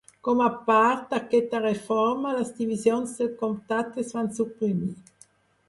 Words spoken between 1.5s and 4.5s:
reforma, les divisions del comtat es van